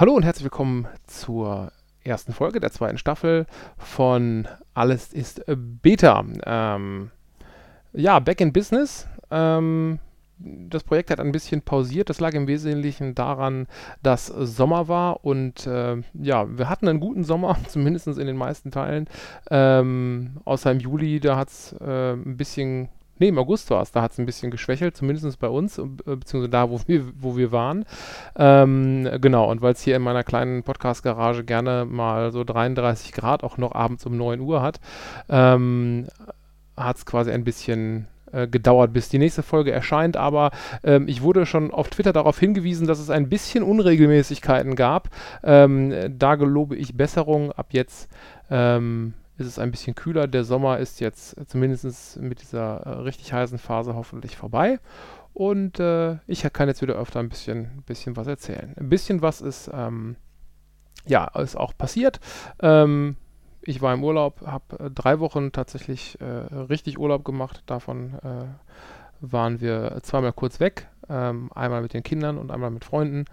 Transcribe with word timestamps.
Hallo 0.00 0.14
und 0.14 0.22
herzlich 0.22 0.44
willkommen 0.44 0.88
zur 1.06 1.72
ersten 2.04 2.32
Folge 2.32 2.58
der 2.58 2.70
zweiten 2.70 2.96
Staffel 2.96 3.44
von 3.76 4.48
Alles 4.72 5.12
ist 5.12 5.42
Beta. 5.46 6.24
Ähm, 6.46 7.10
ja, 7.92 8.18
Back 8.18 8.40
in 8.40 8.50
Business. 8.50 9.06
Ähm, 9.30 9.98
das 10.38 10.84
Projekt 10.84 11.10
hat 11.10 11.20
ein 11.20 11.32
bisschen 11.32 11.60
pausiert. 11.60 12.08
Das 12.08 12.18
lag 12.18 12.32
im 12.32 12.46
Wesentlichen 12.46 13.14
daran, 13.14 13.66
dass 14.02 14.28
Sommer 14.28 14.88
war 14.88 15.22
und 15.22 15.66
äh, 15.66 15.98
ja, 16.14 16.46
wir 16.48 16.70
hatten 16.70 16.88
einen 16.88 17.00
guten 17.00 17.22
Sommer, 17.22 17.58
zumindest 17.68 18.06
in 18.06 18.26
den 18.26 18.38
meisten 18.38 18.70
Teilen. 18.70 19.06
Ähm, 19.50 20.38
außer 20.46 20.70
im 20.70 20.80
Juli, 20.80 21.20
da 21.20 21.36
hat 21.36 21.50
es 21.50 21.76
äh, 21.78 22.14
ein 22.14 22.38
bisschen 22.38 22.88
Nee, 23.20 23.28
im 23.28 23.38
August 23.38 23.70
war 23.70 23.82
es. 23.82 23.92
Da 23.92 24.02
hat 24.02 24.12
es 24.12 24.18
ein 24.18 24.26
bisschen 24.26 24.50
geschwächelt, 24.50 24.96
zumindest 24.96 25.38
bei 25.38 25.48
uns, 25.48 25.78
äh, 25.78 25.84
beziehungsweise 26.04 26.48
da, 26.48 26.70
wo 26.70 26.80
wir, 26.86 27.04
wo 27.20 27.36
wir 27.36 27.52
waren. 27.52 27.84
Ähm, 28.36 29.08
genau, 29.20 29.50
und 29.50 29.62
weil 29.62 29.74
es 29.74 29.82
hier 29.82 29.94
in 29.94 30.02
meiner 30.02 30.24
kleinen 30.24 30.62
Podcast-Garage 30.62 31.44
gerne 31.44 31.84
mal 31.84 32.32
so 32.32 32.42
33 32.44 33.12
Grad 33.12 33.44
auch 33.44 33.58
noch 33.58 33.74
abends 33.74 34.06
um 34.06 34.16
9 34.16 34.40
Uhr 34.40 34.62
hat, 34.62 34.80
ähm, 35.28 36.06
hat 36.76 36.96
es 36.96 37.06
quasi 37.06 37.30
ein 37.30 37.44
bisschen 37.44 38.08
äh, 38.32 38.46
gedauert, 38.48 38.92
bis 38.92 39.08
die 39.08 39.18
nächste 39.18 39.42
Folge 39.42 39.72
erscheint, 39.72 40.16
aber 40.16 40.50
ähm, 40.82 41.06
ich 41.08 41.20
wurde 41.20 41.46
schon 41.46 41.72
auf 41.72 41.90
Twitter 41.90 42.12
darauf 42.12 42.38
hingewiesen, 42.38 42.86
dass 42.86 43.00
es 43.00 43.10
ein 43.10 43.28
bisschen 43.28 43.62
Unregelmäßigkeiten 43.62 44.76
gab. 44.76 45.10
Ähm, 45.42 45.92
da 46.16 46.36
gelobe 46.36 46.76
ich 46.76 46.96
Besserung. 46.96 47.52
Ab 47.52 47.68
jetzt 47.72 48.08
ähm, 48.50 49.14
ist 49.40 49.46
es 49.46 49.58
ein 49.58 49.70
bisschen 49.70 49.94
kühler. 49.94 50.28
Der 50.28 50.44
Sommer 50.44 50.78
ist 50.78 51.00
jetzt 51.00 51.36
zumindest 51.48 52.20
mit 52.20 52.42
dieser 52.42 52.80
äh, 52.80 52.88
richtig 53.00 53.32
heißen 53.32 53.58
Phase 53.58 53.94
hoffentlich 53.94 54.36
vorbei. 54.36 54.78
Und 55.32 55.80
äh, 55.80 56.18
ich 56.26 56.42
kann 56.52 56.68
jetzt 56.68 56.82
wieder 56.82 56.94
öfter 56.94 57.20
ein 57.20 57.28
bisschen, 57.28 57.82
bisschen 57.86 58.16
was 58.16 58.26
erzählen. 58.26 58.74
Ein 58.78 58.90
bisschen 58.90 59.22
was 59.22 59.40
ist, 59.40 59.70
ähm, 59.72 60.16
ja, 61.06 61.26
ist 61.40 61.56
auch 61.56 61.76
passiert. 61.76 62.20
Ähm, 62.60 63.16
ich 63.62 63.80
war 63.80 63.94
im 63.94 64.04
Urlaub, 64.04 64.42
habe 64.46 64.78
äh, 64.78 64.90
drei 64.90 65.20
Wochen 65.20 65.52
tatsächlich 65.52 66.20
äh, 66.20 66.24
richtig 66.24 66.98
Urlaub 66.98 67.24
gemacht. 67.24 67.62
Davon 67.66 68.14
äh, 68.22 68.46
waren 69.20 69.60
wir 69.60 69.98
zweimal 70.02 70.34
kurz 70.34 70.60
weg. 70.60 70.88
Ähm, 71.08 71.50
einmal 71.54 71.80
mit 71.80 71.94
den 71.94 72.02
Kindern 72.02 72.36
und 72.36 72.50
einmal 72.50 72.70
mit 72.70 72.84
Freunden. 72.84 73.24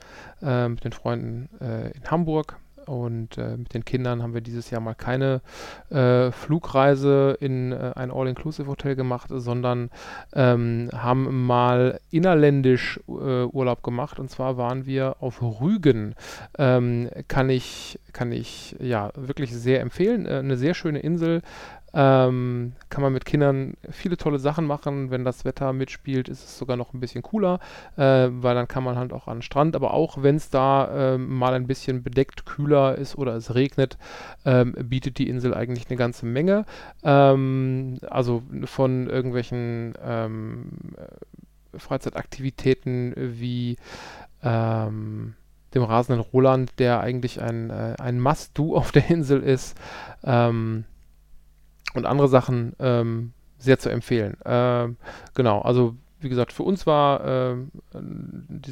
Äh, 0.42 0.69
mit 0.69 0.83
den 0.83 0.94
Freunden 0.94 1.49
in 1.59 2.09
Hamburg 2.09 2.58
und 2.88 3.38
äh, 3.38 3.57
mit 3.57 3.73
den 3.73 3.85
Kindern 3.85 4.23
haben 4.23 4.33
wir 4.33 4.41
dieses 4.41 4.69
Jahr 4.69 4.81
mal 4.81 4.95
keine 4.95 5.41
äh, 5.89 6.31
Flugreise 6.31 7.38
in 7.39 7.71
äh, 7.71 7.93
ein 7.95 8.11
All-Inclusive-Hotel 8.11 8.95
gemacht, 8.95 9.30
sondern 9.33 9.89
ähm, 10.33 10.89
haben 10.93 11.45
mal 11.45 11.99
innerländisch 12.11 12.99
äh, 13.08 13.43
Urlaub 13.43 13.83
gemacht. 13.83 14.19
Und 14.19 14.30
zwar 14.30 14.58
waren 14.58 14.85
wir 14.85 15.17
auf 15.19 15.41
Rügen. 15.41 16.15
Ähm, 16.58 17.09
kann 17.27 17.49
ich, 17.49 17.99
kann 18.13 18.31
ich 18.31 18.75
ja 18.80 19.11
wirklich 19.15 19.53
sehr 19.53 19.81
empfehlen. 19.81 20.25
Äh, 20.25 20.39
eine 20.39 20.58
sehr 20.58 20.73
schöne 20.73 20.99
Insel 20.99 21.41
ähm, 21.99 22.73
kann 22.89 23.01
man 23.01 23.11
mit 23.11 23.25
Kindern 23.25 23.73
viele 23.89 24.17
tolle 24.17 24.37
Sachen 24.37 24.65
machen. 24.65 25.09
Wenn 25.09 25.25
das 25.25 25.45
Wetter 25.45 25.73
mitspielt, 25.73 26.29
ist 26.29 26.43
es 26.43 26.57
sogar 26.59 26.77
noch 26.77 26.93
ein 26.93 26.99
bisschen 26.99 27.23
cooler, 27.23 27.59
äh, 27.95 28.27
weil 28.29 28.53
dann 28.53 28.67
kann 28.67 28.83
man 28.83 28.97
halt 28.97 29.13
auch 29.13 29.27
an 29.27 29.37
den 29.37 29.41
Strand. 29.41 29.75
Aber 29.75 29.95
auch 29.95 30.21
wenn 30.21 30.35
es 30.35 30.51
da 30.51 31.15
äh, 31.15 31.17
mal 31.17 31.55
ein 31.55 31.65
bisschen 31.65 32.03
bedeckt 32.03 32.45
kühler 32.45 32.95
ist 32.99 33.17
oder 33.17 33.35
es 33.35 33.55
regnet, 33.55 33.97
ähm, 34.45 34.73
bietet 34.73 35.17
die 35.17 35.27
Insel 35.27 35.55
eigentlich 35.55 35.89
eine 35.89 35.97
ganze 35.97 36.27
Menge. 36.27 36.65
Ähm, 37.03 37.97
also 38.07 38.43
von 38.65 39.09
irgendwelchen 39.09 39.95
ähm, 39.99 40.69
Freizeitaktivitäten 41.75 43.15
wie 43.17 43.77
ähm, 44.43 45.33
dem 45.73 45.81
rasenden 45.81 46.21
Roland, 46.21 46.77
der 46.77 46.99
eigentlich 46.99 47.41
ein, 47.41 47.71
äh, 47.71 47.95
ein 47.97 48.19
Must-Do 48.19 48.75
auf 48.75 48.91
der 48.91 49.09
Insel 49.09 49.41
ist. 49.41 49.75
Ähm, 50.23 50.85
und 51.93 52.05
andere 52.05 52.27
Sachen 52.27 52.73
ähm, 52.80 53.33
sehr 53.57 53.80
zu 53.80 53.89
empfehlen. 53.89 54.37
Ähm, 54.45 54.98
genau, 55.33 55.61
also 55.61 55.95
wie 56.20 56.30
gesagt, 56.30 56.52
für 56.52 56.64
uns 56.64 56.87
war 56.87 57.25
äh, 57.25 57.55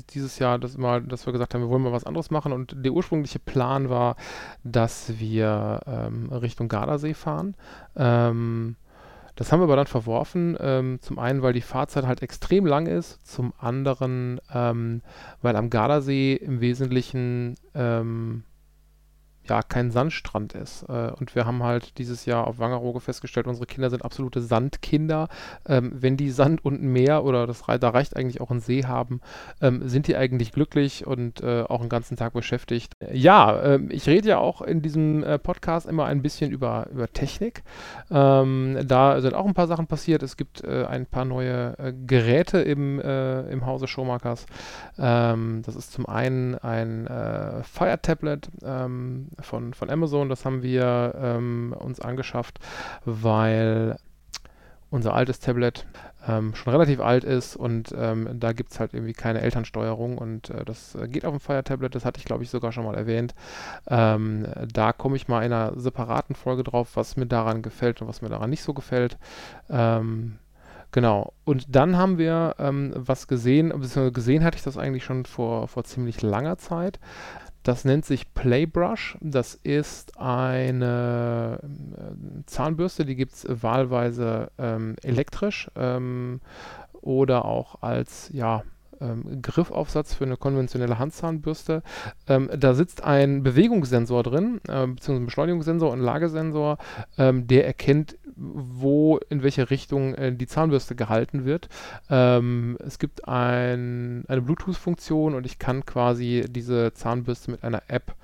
dieses 0.09 0.39
Jahr 0.39 0.57
das 0.57 0.77
mal, 0.77 1.01
dass 1.03 1.25
wir 1.25 1.33
gesagt 1.33 1.53
haben, 1.53 1.61
wir 1.61 1.69
wollen 1.69 1.83
mal 1.83 1.91
was 1.91 2.05
anderes 2.05 2.31
machen 2.31 2.51
und 2.51 2.75
der 2.83 2.91
ursprüngliche 2.91 3.39
Plan 3.39 3.89
war, 3.89 4.15
dass 4.63 5.19
wir 5.19 5.81
ähm, 5.85 6.31
Richtung 6.31 6.67
Gardasee 6.67 7.13
fahren. 7.13 7.55
Ähm, 7.95 8.77
das 9.35 9.51
haben 9.51 9.59
wir 9.59 9.65
aber 9.65 9.75
dann 9.75 9.87
verworfen. 9.87 10.57
Ähm, 10.59 10.99
zum 11.01 11.19
einen, 11.19 11.41
weil 11.41 11.53
die 11.53 11.61
Fahrzeit 11.61 12.07
halt 12.07 12.21
extrem 12.21 12.65
lang 12.65 12.87
ist, 12.87 13.25
zum 13.27 13.53
anderen, 13.59 14.39
ähm, 14.53 15.01
weil 15.41 15.55
am 15.55 15.69
Gardasee 15.69 16.33
im 16.33 16.61
Wesentlichen 16.61 17.55
ähm, 17.75 18.43
ja, 19.47 19.61
kein 19.61 19.91
Sandstrand 19.91 20.53
ist. 20.53 20.83
Äh, 20.89 21.11
und 21.19 21.35
wir 21.35 21.45
haben 21.45 21.63
halt 21.63 21.97
dieses 21.97 22.25
Jahr 22.25 22.47
auf 22.47 22.59
Wangerooge 22.59 22.99
festgestellt, 22.99 23.47
unsere 23.47 23.65
Kinder 23.65 23.89
sind 23.89 24.03
absolute 24.03 24.41
Sandkinder. 24.41 25.27
Ähm, 25.67 25.91
wenn 25.95 26.17
die 26.17 26.31
Sand 26.31 26.63
und 26.65 26.81
Meer 26.81 27.23
oder 27.23 27.47
das, 27.47 27.63
da 27.79 27.89
reicht 27.89 28.15
eigentlich 28.15 28.41
auch 28.41 28.51
ein 28.51 28.59
See 28.59 28.85
haben, 28.85 29.21
ähm, 29.61 29.87
sind 29.87 30.07
die 30.07 30.15
eigentlich 30.15 30.51
glücklich 30.51 31.05
und 31.05 31.41
äh, 31.41 31.63
auch 31.63 31.79
einen 31.79 31.89
ganzen 31.89 32.17
Tag 32.17 32.33
beschäftigt. 32.33 32.93
Ja, 33.11 33.55
äh, 33.59 33.79
ich 33.89 34.07
rede 34.07 34.29
ja 34.29 34.37
auch 34.37 34.61
in 34.61 34.81
diesem 34.81 35.23
äh, 35.23 35.37
Podcast 35.37 35.87
immer 35.87 36.05
ein 36.05 36.21
bisschen 36.21 36.51
über, 36.51 36.87
über 36.91 37.11
Technik. 37.11 37.63
Ähm, 38.09 38.79
da 38.85 39.21
sind 39.21 39.33
auch 39.33 39.45
ein 39.45 39.53
paar 39.53 39.67
Sachen 39.67 39.87
passiert. 39.87 40.23
Es 40.23 40.37
gibt 40.37 40.65
ein 40.65 41.05
paar 41.05 41.25
neue 41.25 41.75
Geräte 42.05 42.59
im, 42.59 42.99
im 42.99 43.65
Hause. 43.65 43.85
Ähm, 44.97 45.61
das 45.65 45.75
ist 45.75 45.91
zum 45.91 46.05
einen 46.07 46.55
ein 46.55 47.07
Fire 47.63 47.99
Tablet 48.01 48.49
ähm, 48.63 49.27
von, 49.41 49.73
von 49.73 49.89
Amazon. 49.89 50.29
Das 50.29 50.45
haben 50.45 50.63
wir 50.63 51.15
ähm, 51.17 51.75
uns 51.77 51.99
angeschafft, 51.99 52.59
weil 53.05 53.97
unser 54.89 55.13
altes 55.13 55.39
Tablet 55.39 55.85
ähm, 56.27 56.55
schon 56.55 56.71
relativ 56.71 56.99
alt 56.99 57.23
ist 57.23 57.55
und 57.55 57.93
ähm, 57.97 58.39
da 58.39 58.53
gibt 58.53 58.71
es 58.71 58.79
halt 58.79 58.93
irgendwie 58.93 59.13
keine 59.13 59.41
Elternsteuerung 59.41 60.17
und 60.17 60.49
äh, 60.49 60.65
das 60.65 60.97
geht 61.07 61.25
auf 61.25 61.33
dem 61.33 61.39
Fire 61.39 61.63
Tablet, 61.63 61.95
das 61.95 62.05
hatte 62.05 62.19
ich 62.19 62.25
glaube 62.25 62.43
ich 62.43 62.49
sogar 62.49 62.71
schon 62.71 62.85
mal 62.85 62.95
erwähnt. 62.95 63.35
Ähm, 63.87 64.47
da 64.71 64.93
komme 64.93 65.17
ich 65.17 65.27
mal 65.27 65.43
in 65.43 65.53
einer 65.53 65.79
separaten 65.79 66.35
Folge 66.35 66.63
drauf, 66.63 66.95
was 66.95 67.17
mir 67.17 67.27
daran 67.27 67.61
gefällt 67.61 68.01
und 68.01 68.07
was 68.07 68.21
mir 68.21 68.29
daran 68.29 68.49
nicht 68.49 68.63
so 68.63 68.73
gefällt. 68.73 69.17
Ähm, 69.69 70.37
genau. 70.91 71.33
Und 71.43 71.75
dann 71.75 71.97
haben 71.97 72.17
wir 72.17 72.55
ähm, 72.57 72.93
was 72.95 73.27
gesehen, 73.27 73.69
beziehungsweise 73.69 74.11
gesehen 74.11 74.43
hatte 74.43 74.57
ich 74.57 74.63
das 74.63 74.77
eigentlich 74.77 75.03
schon 75.03 75.25
vor, 75.25 75.67
vor 75.67 75.83
ziemlich 75.83 76.21
langer 76.21 76.57
Zeit. 76.57 76.99
Das 77.65 77.83
nennt 77.83 78.05
sich 78.05 78.31
Playbrush. 78.35 79.17
Das 79.21 79.55
ist 79.55 80.19
eine 80.19 81.59
äh, 81.63 82.43
Zahnbürste, 82.45 83.05
die 83.05 83.15
gibt 83.15 83.33
es 83.33 83.47
wahlweise 83.49 84.51
ähm, 84.59 84.95
elektrisch 85.01 85.71
ähm, 85.75 86.41
oder 87.01 87.43
auch 87.45 87.81
als 87.81 88.29
ja, 88.31 88.61
ähm, 89.01 89.41
Griffaufsatz 89.41 90.13
für 90.13 90.25
eine 90.25 90.37
konventionelle 90.37 90.99
Handzahnbürste. 90.99 91.81
Ähm, 92.27 92.51
da 92.55 92.75
sitzt 92.75 93.03
ein 93.03 93.41
Bewegungssensor 93.41 94.21
drin, 94.21 94.61
äh, 94.67 94.85
beziehungsweise 94.85 95.23
ein 95.23 95.25
Beschleunigungssensor 95.25 95.91
und 95.91 96.01
Lagesensor, 96.01 96.77
ähm, 97.17 97.47
der 97.47 97.65
erkennt, 97.65 98.15
wo, 98.35 99.19
in 99.29 99.43
welche 99.43 99.69
Richtung 99.69 100.13
äh, 100.15 100.33
die 100.35 100.47
Zahnbürste 100.47 100.95
gehalten 100.95 101.45
wird. 101.45 101.69
Ähm, 102.09 102.77
es 102.85 102.99
gibt 102.99 103.27
ein, 103.27 104.25
eine 104.27 104.41
Bluetooth-Funktion 104.41 105.33
und 105.33 105.45
ich 105.45 105.59
kann 105.59 105.85
quasi 105.85 106.45
diese 106.49 106.93
Zahnbürste 106.93 107.51
mit 107.51 107.63
einer 107.63 107.83
App 107.87 108.15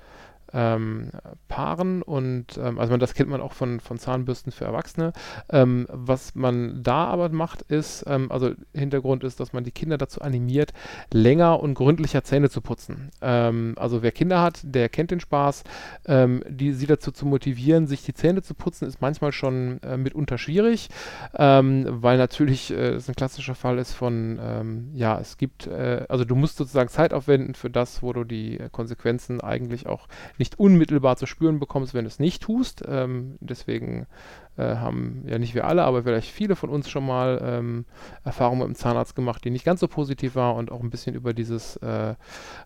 ähm, 0.52 1.10
paaren 1.48 2.02
und 2.02 2.58
ähm, 2.58 2.78
also 2.78 2.96
das 2.96 3.14
kennt 3.14 3.30
man 3.30 3.40
auch 3.40 3.52
von, 3.52 3.80
von 3.80 3.98
Zahnbürsten 3.98 4.52
für 4.52 4.64
Erwachsene. 4.64 5.12
Ähm, 5.50 5.86
was 5.90 6.34
man 6.34 6.82
da 6.82 7.06
aber 7.06 7.28
macht, 7.30 7.62
ist, 7.62 8.04
ähm, 8.06 8.30
also 8.30 8.52
Hintergrund 8.74 9.24
ist, 9.24 9.40
dass 9.40 9.52
man 9.52 9.64
die 9.64 9.70
Kinder 9.70 9.98
dazu 9.98 10.20
animiert, 10.20 10.72
länger 11.12 11.60
und 11.60 11.74
gründlicher 11.74 12.24
Zähne 12.24 12.50
zu 12.50 12.60
putzen. 12.60 13.10
Ähm, 13.20 13.74
also 13.76 14.02
wer 14.02 14.12
Kinder 14.12 14.42
hat, 14.42 14.60
der 14.62 14.88
kennt 14.88 15.10
den 15.10 15.20
Spaß. 15.20 15.64
Ähm, 16.06 16.42
die 16.48 16.72
sie 16.72 16.86
dazu 16.86 17.12
zu 17.12 17.26
motivieren, 17.26 17.86
sich 17.86 18.02
die 18.04 18.14
Zähne 18.14 18.42
zu 18.42 18.54
putzen, 18.54 18.86
ist 18.86 19.00
manchmal 19.00 19.32
schon 19.32 19.80
äh, 19.82 19.96
mitunter 19.96 20.38
schwierig, 20.38 20.88
weil 21.32 22.18
natürlich 22.18 22.70
äh, 22.70 22.94
es 22.94 23.08
ein 23.08 23.14
klassischer 23.14 23.54
Fall 23.54 23.78
ist 23.78 23.92
von, 23.92 24.92
ja, 24.94 25.18
es 25.18 25.36
gibt, 25.36 25.66
äh, 25.66 26.04
also 26.08 26.24
du 26.24 26.34
musst 26.34 26.56
sozusagen 26.56 26.88
Zeit 26.88 27.14
aufwenden 27.14 27.54
für 27.54 27.70
das, 27.70 28.02
wo 28.02 28.12
du 28.12 28.24
die 28.24 28.58
Konsequenzen 28.72 29.40
eigentlich 29.40 29.86
auch 29.86 30.08
nicht 30.42 30.58
unmittelbar 30.58 31.16
zu 31.16 31.26
spüren 31.26 31.60
bekommst, 31.60 31.94
wenn 31.94 32.04
du 32.04 32.08
es 32.08 32.18
nicht 32.18 32.42
tust. 32.42 32.82
Ähm, 32.88 33.36
deswegen 33.38 34.08
äh, 34.56 34.74
haben 34.74 35.22
ja 35.28 35.38
nicht 35.38 35.54
wir 35.54 35.68
alle, 35.68 35.84
aber 35.84 36.02
vielleicht 36.02 36.32
viele 36.32 36.56
von 36.56 36.68
uns 36.68 36.90
schon 36.90 37.06
mal 37.06 37.40
ähm, 37.44 37.84
Erfahrungen 38.24 38.58
mit 38.58 38.68
dem 38.68 38.74
Zahnarzt 38.74 39.14
gemacht, 39.14 39.44
die 39.44 39.50
nicht 39.50 39.64
ganz 39.64 39.78
so 39.78 39.86
positiv 39.86 40.34
war 40.34 40.56
und 40.56 40.72
auch 40.72 40.80
ein 40.80 40.90
bisschen 40.90 41.14
über 41.14 41.32
dieses 41.32 41.76
äh, 41.76 42.16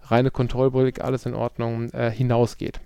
reine 0.05 0.31
Kontrollbrick, 0.31 1.05
alles 1.05 1.27
in 1.27 1.35
Ordnung, 1.35 1.91
äh, 1.91 2.11
hinausgeht. 2.11 2.81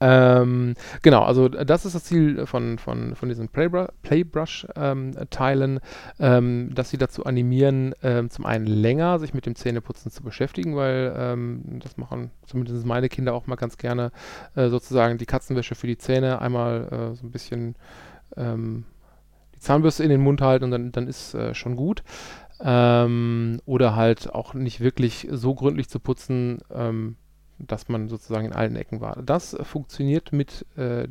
Ähm, 0.00 0.74
genau, 1.02 1.24
also 1.24 1.48
das 1.48 1.84
ist 1.84 1.94
das 1.94 2.04
Ziel 2.04 2.46
von, 2.46 2.78
von, 2.78 3.16
von 3.16 3.28
diesen 3.28 3.48
Playbrush-Teilen, 3.48 5.80
ähm, 6.20 6.74
dass 6.74 6.90
sie 6.90 6.98
dazu 6.98 7.24
animieren, 7.24 7.94
ähm, 8.02 8.30
zum 8.30 8.46
einen 8.46 8.66
länger 8.66 9.18
sich 9.18 9.34
mit 9.34 9.46
dem 9.46 9.56
Zähneputzen 9.56 10.12
zu 10.12 10.22
beschäftigen, 10.22 10.76
weil 10.76 11.12
ähm, 11.16 11.80
das 11.82 11.96
machen 11.96 12.30
zumindest 12.46 12.86
meine 12.86 13.08
Kinder 13.08 13.34
auch 13.34 13.48
mal 13.48 13.56
ganz 13.56 13.76
gerne, 13.76 14.12
äh, 14.54 14.68
sozusagen 14.68 15.18
die 15.18 15.26
Katzenwäsche 15.26 15.74
für 15.74 15.88
die 15.88 15.98
Zähne 15.98 16.40
einmal 16.40 16.88
äh, 16.90 17.14
so 17.16 17.26
ein 17.26 17.32
bisschen 17.32 17.74
ähm, 18.36 18.84
die 19.56 19.60
Zahnbürste 19.60 20.04
in 20.04 20.10
den 20.10 20.20
Mund 20.20 20.40
halten 20.40 20.64
und 20.64 20.70
dann, 20.70 20.92
dann 20.92 21.08
ist 21.08 21.34
äh, 21.34 21.54
schon 21.54 21.74
gut. 21.74 22.04
Ähm, 22.60 23.60
oder 23.66 23.94
halt 23.94 24.32
auch 24.32 24.52
nicht 24.54 24.80
wirklich 24.80 25.28
so 25.30 25.54
gründlich 25.54 25.88
zu 25.88 26.00
putzen, 26.00 26.58
ähm, 26.72 27.16
dass 27.58 27.88
man 27.88 28.08
sozusagen 28.08 28.46
in 28.46 28.52
allen 28.52 28.76
Ecken 28.76 29.00
war. 29.00 29.20
Das 29.22 29.56
funktioniert 29.62 30.32
mit 30.32 30.64
äh, 30.76 31.08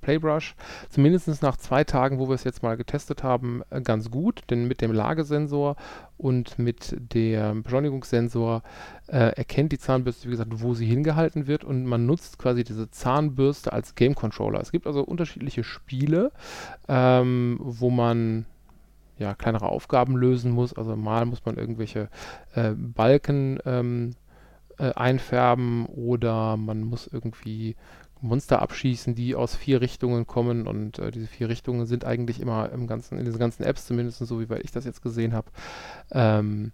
Playbrush 0.00 0.54
zumindest 0.90 1.42
nach 1.42 1.56
zwei 1.56 1.84
Tagen, 1.84 2.18
wo 2.18 2.28
wir 2.28 2.34
es 2.34 2.44
jetzt 2.44 2.62
mal 2.62 2.76
getestet 2.76 3.22
haben, 3.22 3.62
äh, 3.70 3.80
ganz 3.80 4.10
gut, 4.10 4.42
denn 4.50 4.68
mit 4.68 4.80
dem 4.80 4.92
Lagesensor 4.92 5.76
und 6.16 6.58
mit 6.58 6.96
dem 7.14 7.62
Beschleunigungssensor 7.62 8.62
äh, 9.08 9.36
erkennt 9.36 9.72
die 9.72 9.78
Zahnbürste, 9.78 10.26
wie 10.26 10.32
gesagt, 10.32 10.62
wo 10.62 10.74
sie 10.74 10.86
hingehalten 10.86 11.46
wird 11.46 11.64
und 11.64 11.84
man 11.84 12.06
nutzt 12.06 12.38
quasi 12.38 12.64
diese 12.64 12.90
Zahnbürste 12.90 13.72
als 13.72 13.94
Game 13.94 14.14
Controller. 14.14 14.60
Es 14.60 14.72
gibt 14.72 14.86
also 14.86 15.02
unterschiedliche 15.02 15.64
Spiele, 15.64 16.32
ähm, 16.88 17.58
wo 17.60 17.90
man 17.90 18.46
ja, 19.18 19.34
kleinere 19.34 19.66
Aufgaben 19.66 20.16
lösen 20.16 20.52
muss. 20.52 20.72
Also 20.72 20.96
mal 20.96 21.26
muss 21.26 21.44
man 21.44 21.56
irgendwelche 21.56 22.08
äh, 22.54 22.72
Balken 22.76 23.58
ähm, 23.66 24.14
äh, 24.78 24.92
einfärben 24.94 25.86
oder 25.86 26.56
man 26.56 26.82
muss 26.82 27.06
irgendwie 27.06 27.76
Monster 28.20 28.60
abschießen, 28.62 29.14
die 29.14 29.34
aus 29.34 29.54
vier 29.54 29.80
Richtungen 29.80 30.26
kommen 30.26 30.66
und 30.66 30.98
äh, 30.98 31.10
diese 31.10 31.26
vier 31.26 31.48
Richtungen 31.48 31.86
sind 31.86 32.04
eigentlich 32.04 32.40
immer 32.40 32.70
im 32.70 32.86
ganzen, 32.86 33.18
in 33.18 33.24
diesen 33.24 33.38
ganzen 33.38 33.62
Apps, 33.62 33.86
zumindest 33.86 34.18
so 34.18 34.40
wie 34.40 34.54
ich 34.56 34.72
das 34.72 34.84
jetzt 34.84 35.02
gesehen 35.02 35.34
habe, 35.34 35.50
ähm, 36.10 36.72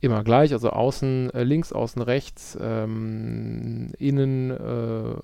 immer 0.00 0.24
gleich. 0.24 0.52
Also 0.52 0.70
außen 0.70 1.30
äh, 1.30 1.42
links, 1.42 1.72
außen 1.72 2.02
rechts, 2.02 2.56
ähm, 2.60 3.92
innen 3.98 4.50
äh, 4.50 5.16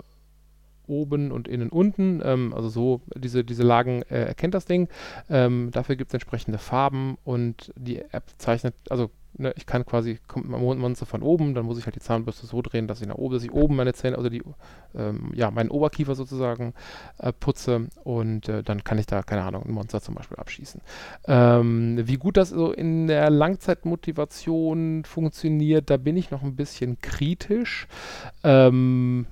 oben 0.85 1.31
und 1.31 1.47
innen 1.47 1.69
unten. 1.69 2.21
Ähm, 2.23 2.53
also 2.53 2.69
so 2.69 3.01
diese, 3.15 3.43
diese 3.43 3.63
Lagen 3.63 4.03
äh, 4.03 4.25
erkennt 4.25 4.53
das 4.53 4.65
Ding. 4.65 4.89
Ähm, 5.29 5.69
dafür 5.71 5.95
gibt 5.95 6.11
es 6.11 6.13
entsprechende 6.13 6.57
Farben 6.57 7.17
und 7.23 7.73
die 7.75 7.99
App 7.99 8.25
zeichnet, 8.37 8.75
also 8.89 9.09
ne, 9.37 9.53
ich 9.55 9.65
kann 9.65 9.85
quasi, 9.85 10.19
kommt 10.27 10.49
mein 10.49 10.61
Monster 10.61 11.05
von 11.05 11.21
oben, 11.21 11.53
dann 11.53 11.65
muss 11.65 11.77
ich 11.77 11.85
halt 11.85 11.95
die 11.95 11.99
Zahnbürste 11.99 12.45
so 12.45 12.61
drehen, 12.61 12.87
dass 12.87 13.01
ich 13.01 13.07
nach 13.07 13.15
oben, 13.15 13.33
dass 13.33 13.43
ich 13.43 13.51
oben 13.51 13.75
meine 13.75 13.93
Zähne, 13.93 14.17
also 14.17 14.29
die, 14.29 14.43
ähm, 14.95 15.31
ja, 15.33 15.51
meinen 15.51 15.69
Oberkiefer 15.69 16.15
sozusagen 16.15 16.73
äh, 17.17 17.31
putze 17.33 17.87
und 18.03 18.49
äh, 18.49 18.63
dann 18.63 18.83
kann 18.83 18.97
ich 18.97 19.05
da, 19.05 19.23
keine 19.23 19.43
Ahnung, 19.43 19.63
ein 19.65 19.71
Monster 19.71 20.01
zum 20.01 20.15
Beispiel 20.15 20.37
abschießen. 20.37 20.81
Ähm, 21.27 22.01
wie 22.03 22.17
gut 22.17 22.37
das 22.37 22.49
so 22.49 22.71
in 22.71 23.07
der 23.07 23.29
Langzeitmotivation 23.29 25.03
funktioniert, 25.05 25.89
da 25.89 25.97
bin 25.97 26.17
ich 26.17 26.31
noch 26.31 26.43
ein 26.43 26.55
bisschen 26.55 26.99
kritisch. 26.99 27.87
Ähm, 28.43 29.27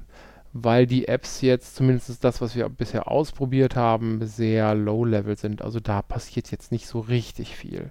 weil 0.53 0.85
die 0.85 1.07
Apps 1.07 1.41
jetzt, 1.41 1.75
zumindest 1.75 2.23
das, 2.23 2.41
was 2.41 2.55
wir 2.55 2.67
bisher 2.69 3.09
ausprobiert 3.09 3.75
haben, 3.75 4.25
sehr 4.25 4.75
low-level 4.75 5.37
sind. 5.37 5.61
Also 5.61 5.79
da 5.79 6.01
passiert 6.01 6.51
jetzt 6.51 6.71
nicht 6.71 6.87
so 6.87 6.99
richtig 6.99 7.55
viel. 7.55 7.89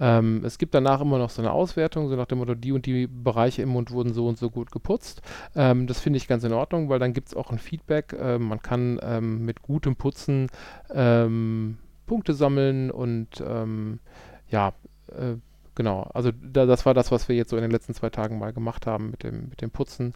Ähm, 0.00 0.42
es 0.44 0.58
gibt 0.58 0.74
danach 0.74 1.00
immer 1.00 1.18
noch 1.18 1.30
so 1.30 1.40
eine 1.42 1.52
Auswertung, 1.52 2.08
so 2.08 2.16
nach 2.16 2.26
dem 2.26 2.38
Motto, 2.38 2.54
die 2.54 2.72
und 2.72 2.86
die 2.86 3.06
Bereiche 3.06 3.62
im 3.62 3.70
Mund 3.70 3.90
wurden 3.90 4.12
so 4.12 4.26
und 4.26 4.38
so 4.38 4.50
gut 4.50 4.70
geputzt. 4.70 5.22
Ähm, 5.54 5.86
das 5.86 6.00
finde 6.00 6.16
ich 6.16 6.28
ganz 6.28 6.44
in 6.44 6.52
Ordnung, 6.52 6.88
weil 6.88 6.98
dann 6.98 7.12
gibt 7.12 7.28
es 7.28 7.36
auch 7.36 7.50
ein 7.50 7.58
Feedback. 7.58 8.16
Ähm, 8.18 8.48
man 8.48 8.60
kann 8.60 8.98
ähm, 9.02 9.44
mit 9.44 9.62
gutem 9.62 9.96
Putzen 9.96 10.48
ähm, 10.92 11.78
Punkte 12.06 12.34
sammeln 12.34 12.90
und 12.90 13.42
ähm, 13.46 14.00
ja, 14.48 14.72
äh, 15.08 15.36
genau, 15.80 16.02
also 16.12 16.30
da, 16.30 16.66
das 16.66 16.84
war 16.84 16.92
das, 16.92 17.10
was 17.10 17.26
wir 17.30 17.36
jetzt 17.36 17.48
so 17.48 17.56
in 17.56 17.62
den 17.62 17.70
letzten 17.70 17.94
zwei 17.94 18.10
Tagen 18.10 18.38
mal 18.38 18.52
gemacht 18.52 18.86
haben 18.86 19.10
mit 19.10 19.22
dem, 19.22 19.48
mit 19.48 19.62
dem 19.62 19.70
Putzen. 19.70 20.12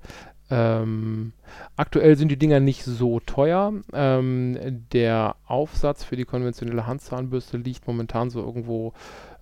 Ähm, 0.51 1.33
aktuell 1.75 2.19
sind 2.19 2.29
die 2.29 2.37
Dinger 2.37 2.61
nicht 2.61 2.85
so 2.85 3.19
teuer. 3.21 3.73
Ähm, 3.95 4.59
der 4.93 5.37
Aufsatz 5.47 6.05
für 6.05 6.17
die 6.17 6.27
konventionelle 6.27 6.87
Handzahnbürste 6.87 7.57
liegt 7.57 7.87
momentan 7.87 8.29
so 8.29 8.41
irgendwo 8.41 8.93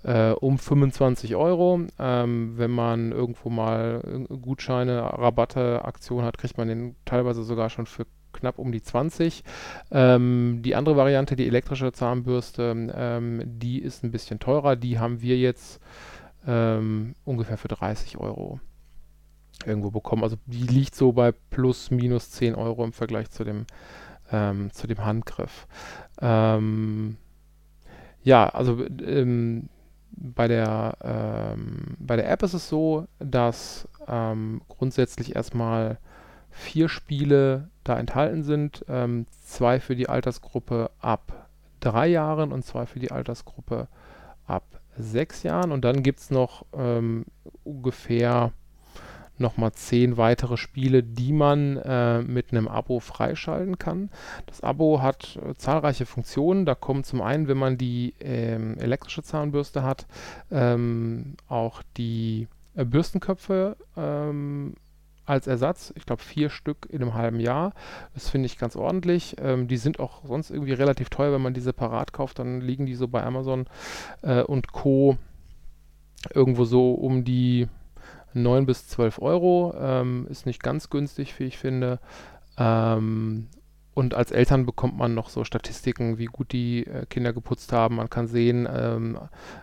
äh, 0.04 0.30
um 0.30 0.58
25 0.58 1.34
Euro. 1.34 1.80
Ähm, 1.98 2.52
wenn 2.56 2.70
man 2.70 3.10
irgendwo 3.10 3.50
mal 3.50 4.28
Gutscheine, 4.28 5.02
Rabatte, 5.02 5.84
Aktionen 5.84 6.25
hat, 6.25 6.38
kriegt 6.38 6.56
man 6.56 6.68
den 6.68 6.94
teilweise 7.04 7.42
sogar 7.42 7.68
schon 7.68 7.86
für 7.86 8.06
knapp 8.32 8.60
um 8.60 8.70
die 8.70 8.80
20. 8.80 9.42
Ähm, 9.90 10.60
die 10.62 10.76
andere 10.76 10.96
Variante, 10.96 11.34
die 11.34 11.48
elektrische 11.48 11.90
Zahnbürste, 11.90 12.92
ähm, 12.94 13.42
die 13.44 13.80
ist 13.80 14.04
ein 14.04 14.12
bisschen 14.12 14.38
teurer. 14.38 14.76
Die 14.76 15.00
haben 15.00 15.20
wir 15.20 15.36
jetzt 15.36 15.80
ähm, 16.46 17.14
ungefähr 17.24 17.56
für 17.56 17.68
30 17.68 18.18
Euro 18.18 18.60
irgendwo 19.66 19.90
bekommen. 19.90 20.24
Also 20.24 20.36
die 20.46 20.66
liegt 20.66 20.94
so 20.94 21.12
bei 21.12 21.32
plus 21.32 21.90
minus 21.90 22.30
10 22.30 22.54
Euro 22.54 22.84
im 22.84 22.92
Vergleich 22.92 23.30
zu 23.30 23.44
dem, 23.44 23.66
ähm, 24.30 24.70
zu 24.72 24.86
dem 24.86 25.04
Handgriff. 25.04 25.66
Ähm, 26.20 27.16
ja, 28.22 28.48
also 28.48 28.84
ähm, 28.86 29.68
bei 30.10 30.48
der, 30.48 30.96
ähm, 31.02 31.96
bei 31.98 32.16
der 32.16 32.30
App 32.30 32.42
ist 32.42 32.54
es 32.54 32.68
so, 32.68 33.06
dass 33.18 33.88
ähm, 34.08 34.62
grundsätzlich 34.68 35.34
erstmal 35.34 35.98
vier 36.50 36.88
Spiele 36.88 37.70
da 37.84 37.98
enthalten 37.98 38.42
sind. 38.42 38.84
Ähm, 38.88 39.26
zwei 39.42 39.80
für 39.80 39.96
die 39.96 40.08
Altersgruppe 40.08 40.90
ab 41.00 41.48
drei 41.80 42.06
Jahren 42.08 42.52
und 42.52 42.64
zwei 42.64 42.86
für 42.86 43.00
die 43.00 43.10
Altersgruppe 43.10 43.88
ab 44.46 44.81
sechs 44.96 45.42
Jahren. 45.42 45.72
Und 45.72 45.84
dann 45.84 46.02
gibt 46.02 46.20
es 46.20 46.30
noch 46.30 46.64
ungefähr 47.64 48.52
nochmal 49.42 49.72
zehn 49.72 50.16
weitere 50.16 50.56
Spiele, 50.56 51.02
die 51.02 51.32
man 51.32 51.76
äh, 51.76 52.22
mit 52.22 52.52
einem 52.52 52.68
Abo 52.68 53.00
freischalten 53.00 53.78
kann. 53.78 54.08
Das 54.46 54.62
Abo 54.62 55.02
hat 55.02 55.36
äh, 55.36 55.54
zahlreiche 55.54 56.06
Funktionen. 56.06 56.64
Da 56.64 56.74
kommt 56.74 57.04
zum 57.04 57.20
einen, 57.20 57.48
wenn 57.48 57.58
man 57.58 57.76
die 57.76 58.14
ähm, 58.20 58.78
elektrische 58.78 59.22
Zahnbürste 59.22 59.82
hat, 59.82 60.06
ähm, 60.50 61.36
auch 61.48 61.82
die 61.96 62.48
äh, 62.74 62.84
Bürstenköpfe 62.86 63.76
ähm, 63.96 64.74
als 65.24 65.46
Ersatz. 65.46 65.92
Ich 65.96 66.06
glaube, 66.06 66.22
vier 66.22 66.50
Stück 66.50 66.88
in 66.90 67.02
einem 67.02 67.14
halben 67.14 67.40
Jahr. 67.40 67.72
Das 68.14 68.28
finde 68.28 68.46
ich 68.46 68.58
ganz 68.58 68.76
ordentlich. 68.76 69.36
Ähm, 69.38 69.69
die 69.69 69.76
sind 69.76 70.00
auch 70.00 70.24
sonst 70.24 70.50
irgendwie 70.50 70.72
relativ 70.72 71.10
teuer, 71.10 71.32
wenn 71.32 71.42
man 71.42 71.54
die 71.54 71.60
separat 71.60 72.12
kauft. 72.12 72.38
Dann 72.38 72.60
liegen 72.60 72.86
die 72.86 72.94
so 72.94 73.08
bei 73.08 73.22
Amazon 73.22 73.66
äh, 74.22 74.42
und 74.42 74.72
Co. 74.72 75.16
irgendwo 76.34 76.64
so 76.64 76.92
um 76.92 77.24
die 77.24 77.69
9 78.34 78.66
bis 78.66 78.88
12 78.88 79.20
Euro. 79.20 79.74
Ähm, 79.78 80.26
ist 80.28 80.46
nicht 80.46 80.62
ganz 80.62 80.90
günstig, 80.90 81.38
wie 81.38 81.44
ich 81.44 81.58
finde. 81.58 82.00
Ähm, 82.58 83.48
und 83.94 84.14
als 84.14 84.30
Eltern 84.30 84.64
bekommt 84.64 84.96
man 84.96 85.14
noch 85.14 85.28
so 85.28 85.44
Statistiken, 85.44 86.16
wie 86.16 86.25
gut 86.25 86.52
die 86.52 86.87
äh, 86.87 87.04
Kinder 87.06 87.34
geputzt 87.34 87.72
haben. 87.72 87.96
Man 87.96 88.08
kann 88.08 88.26
sehen, 88.26 88.66
ähm, 88.72 89.18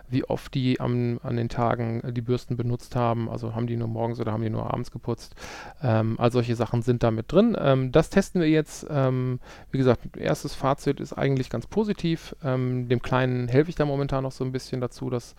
wie 0.08 0.24
oft 0.24 0.54
die 0.54 0.78
am, 0.78 1.18
an 1.24 1.36
den 1.36 1.48
Tagen 1.48 2.00
äh, 2.02 2.12
die 2.12 2.20
Bürsten 2.20 2.56
benutzt 2.56 2.94
haben. 2.94 3.28
Also 3.28 3.56
haben 3.56 3.66
die 3.66 3.76
nur 3.76 3.88
morgens 3.88 4.20
oder 4.20 4.30
haben 4.30 4.44
die 4.44 4.50
nur 4.50 4.72
abends 4.72 4.92
geputzt. 4.92 5.34
Ähm, 5.82 6.14
all 6.18 6.30
solche 6.30 6.54
Sachen 6.54 6.82
sind 6.82 7.02
da 7.02 7.10
mit 7.10 7.32
drin. 7.32 7.56
Ähm, 7.60 7.90
das 7.90 8.10
testen 8.10 8.40
wir 8.40 8.48
jetzt. 8.48 8.86
Ähm, 8.88 9.40
wie 9.72 9.78
gesagt, 9.78 10.16
erstes 10.16 10.54
Fazit 10.54 11.00
ist 11.00 11.12
eigentlich 11.12 11.50
ganz 11.50 11.66
positiv. 11.66 12.36
Ähm, 12.44 12.88
dem 12.88 13.02
Kleinen 13.02 13.48
helfe 13.48 13.70
ich 13.70 13.76
da 13.76 13.84
momentan 13.84 14.22
noch 14.22 14.32
so 14.32 14.44
ein 14.44 14.52
bisschen 14.52 14.80
dazu, 14.80 15.10
dass 15.10 15.34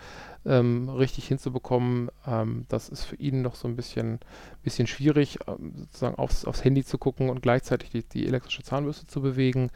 ähm, 0.45 0.89
richtig 0.89 1.27
hinzubekommen. 1.27 2.10
Ähm, 2.25 2.65
das 2.69 2.89
ist 2.89 3.03
für 3.03 3.15
ihn 3.15 3.41
noch 3.41 3.55
so 3.55 3.67
ein 3.67 3.75
bisschen, 3.75 4.19
bisschen 4.63 4.88
schwierig, 4.88 5.39
ähm, 5.48 5.74
sozusagen 5.75 6.15
aufs, 6.15 6.45
aufs 6.45 6.63
Handy 6.63 6.83
zu 6.83 6.98
gucken 6.98 7.29
und 7.29 7.41
gleichzeitig 7.41 7.89
die, 7.89 8.03
die 8.03 8.27
elektrische 8.27 8.63
Zahnbürste 8.63 9.07
zu 9.07 9.21
bewegen. 9.21 9.69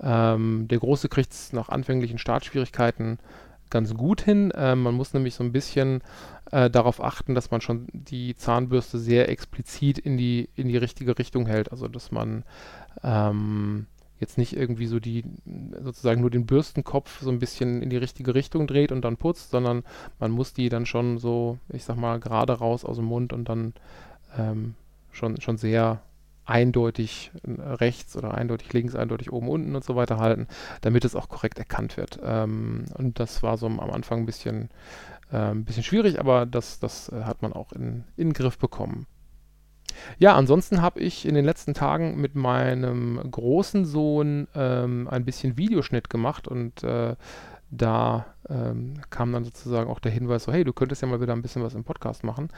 Ähm, 0.00 0.66
der 0.68 0.78
Große 0.78 1.08
kriegt 1.08 1.32
es 1.32 1.52
nach 1.52 1.68
anfänglichen 1.68 2.18
Startschwierigkeiten 2.18 3.18
ganz 3.70 3.94
gut 3.94 4.22
hin. 4.22 4.52
Ähm, 4.56 4.82
man 4.82 4.94
muss 4.94 5.14
nämlich 5.14 5.34
so 5.34 5.44
ein 5.44 5.52
bisschen 5.52 6.02
äh, 6.50 6.70
darauf 6.70 7.02
achten, 7.02 7.34
dass 7.34 7.50
man 7.50 7.60
schon 7.60 7.86
die 7.92 8.34
Zahnbürste 8.34 8.98
sehr 8.98 9.28
explizit 9.28 9.98
in 9.98 10.16
die, 10.16 10.48
in 10.54 10.68
die 10.68 10.76
richtige 10.76 11.18
Richtung 11.18 11.46
hält. 11.46 11.70
Also 11.70 11.88
dass 11.88 12.10
man 12.10 12.44
ähm, 13.02 13.86
jetzt 14.20 14.38
nicht 14.38 14.56
irgendwie 14.56 14.86
so 14.86 15.00
die, 15.00 15.24
sozusagen 15.80 16.20
nur 16.20 16.30
den 16.30 16.46
Bürstenkopf 16.46 17.20
so 17.20 17.30
ein 17.30 17.38
bisschen 17.38 17.82
in 17.82 17.90
die 17.90 17.96
richtige 17.96 18.34
Richtung 18.34 18.66
dreht 18.66 18.92
und 18.92 19.02
dann 19.02 19.16
putzt, 19.16 19.50
sondern 19.50 19.84
man 20.18 20.30
muss 20.30 20.52
die 20.52 20.68
dann 20.68 20.86
schon 20.86 21.18
so, 21.18 21.58
ich 21.68 21.84
sag 21.84 21.96
mal, 21.96 22.18
gerade 22.20 22.54
raus 22.54 22.84
aus 22.84 22.96
dem 22.96 23.06
Mund 23.06 23.32
und 23.32 23.48
dann 23.48 23.74
ähm, 24.36 24.74
schon, 25.12 25.40
schon 25.40 25.56
sehr 25.56 26.02
eindeutig 26.44 27.30
rechts 27.46 28.16
oder 28.16 28.34
eindeutig 28.34 28.72
links, 28.72 28.94
eindeutig 28.94 29.32
oben, 29.32 29.48
unten 29.48 29.76
und 29.76 29.84
so 29.84 29.96
weiter 29.96 30.18
halten, 30.18 30.48
damit 30.80 31.04
es 31.04 31.14
auch 31.14 31.28
korrekt 31.28 31.58
erkannt 31.58 31.96
wird. 31.96 32.18
Ähm, 32.24 32.86
und 32.94 33.20
das 33.20 33.42
war 33.42 33.58
so 33.58 33.66
am 33.66 33.78
Anfang 33.78 34.20
ein 34.20 34.26
bisschen, 34.26 34.70
äh, 35.30 35.50
ein 35.50 35.64
bisschen 35.64 35.82
schwierig, 35.82 36.18
aber 36.18 36.46
das, 36.46 36.78
das 36.80 37.12
hat 37.12 37.42
man 37.42 37.52
auch 37.52 37.72
in, 37.72 38.04
in 38.16 38.28
den 38.28 38.32
Griff 38.32 38.58
bekommen. 38.58 39.06
Ja, 40.18 40.34
ansonsten 40.34 40.82
habe 40.82 41.00
ich 41.00 41.26
in 41.26 41.34
den 41.34 41.44
letzten 41.44 41.74
Tagen 41.74 42.20
mit 42.20 42.34
meinem 42.34 43.20
großen 43.30 43.84
Sohn 43.84 44.48
ähm, 44.54 45.08
ein 45.08 45.24
bisschen 45.24 45.56
Videoschnitt 45.56 46.10
gemacht 46.10 46.48
und 46.48 46.82
äh, 46.82 47.16
da 47.70 48.26
ähm, 48.48 48.94
kam 49.10 49.32
dann 49.32 49.44
sozusagen 49.44 49.90
auch 49.90 50.00
der 50.00 50.12
Hinweis, 50.12 50.44
so 50.44 50.52
hey, 50.52 50.64
du 50.64 50.72
könntest 50.72 51.02
ja 51.02 51.08
mal 51.08 51.20
wieder 51.20 51.34
ein 51.34 51.42
bisschen 51.42 51.62
was 51.62 51.74
im 51.74 51.84
Podcast 51.84 52.24
machen. 52.24 52.48